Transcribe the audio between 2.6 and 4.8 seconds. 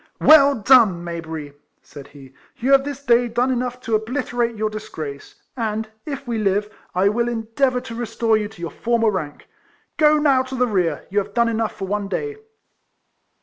have this day done enough to obliterate your